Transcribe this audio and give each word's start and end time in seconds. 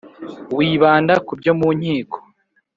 wibanda 0.57 1.13
ku 1.25 1.33
byo 1.39 1.53
mu 1.59 1.69
nkiko 1.77 2.17